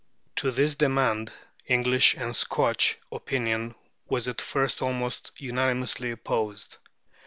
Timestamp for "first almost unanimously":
4.41-6.09